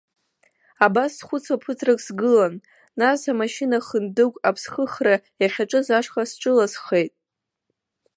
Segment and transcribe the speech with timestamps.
[0.85, 2.53] Абас схәыцуа ԥыҭрак сгылан,
[2.99, 7.13] нас амашьына хындыгә аԥсхыхра иахьаҿыз ашҟа сҿыласхеит.